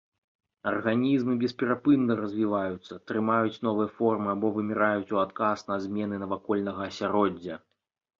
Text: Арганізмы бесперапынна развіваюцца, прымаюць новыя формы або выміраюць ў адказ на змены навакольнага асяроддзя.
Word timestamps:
Арганізмы 0.69 1.33
бесперапынна 1.41 2.13
развіваюцца, 2.21 2.93
прымаюць 3.11 3.61
новыя 3.67 3.89
формы 3.99 4.27
або 4.35 4.47
выміраюць 4.55 5.05
ў 5.13 5.17
адказ 5.25 5.59
на 5.69 5.77
змены 5.85 6.15
навакольнага 6.25 6.81
асяроддзя. 6.93 7.61